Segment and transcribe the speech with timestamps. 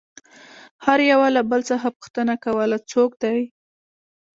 [0.85, 3.37] هر يوه له بل څخه پوښتنه كوله څوك دى؟